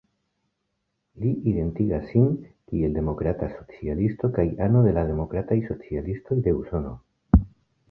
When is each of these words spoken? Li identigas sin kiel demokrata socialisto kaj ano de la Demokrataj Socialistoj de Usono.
Li 1.25 1.33
identigas 1.51 2.07
sin 2.13 2.25
kiel 2.71 2.95
demokrata 2.97 3.51
socialisto 3.59 4.31
kaj 4.39 4.47
ano 4.71 4.83
de 4.89 4.97
la 4.99 5.07
Demokrataj 5.13 5.61
Socialistoj 5.71 6.41
de 6.49 6.59
Usono. 6.65 6.99